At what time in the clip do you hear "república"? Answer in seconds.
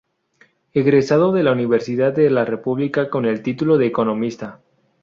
2.43-3.07